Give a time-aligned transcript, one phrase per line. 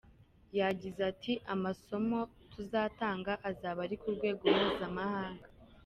[0.59, 2.19] Yagize ati “Amasomo
[2.51, 5.45] tuzatanga azaba ari ku rwego mpuzamahanga.